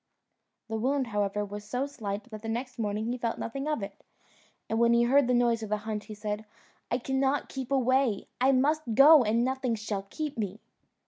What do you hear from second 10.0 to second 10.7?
keep me."